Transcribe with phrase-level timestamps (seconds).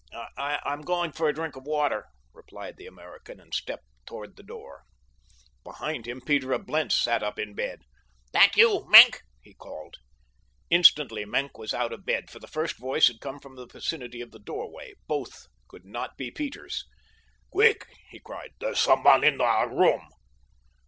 [0.35, 4.81] "I'm going for a drink of water," replied the American, and stepped toward the door.
[5.63, 7.83] Behind him Peter of Blentz sat up in bed.
[8.33, 9.97] "That you, Maenck?" he called.
[10.71, 14.21] Instantly Maenck was out of bed, for the first voice had come from the vicinity
[14.21, 16.83] of the doorway; both could not be Peter's.
[17.51, 20.07] "Quick!" he cried; "there's someone in our room."